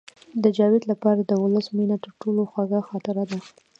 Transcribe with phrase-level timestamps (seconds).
[0.43, 3.39] د جاوید لپاره د ولس مینه تر ټولو خوږه خاطره ده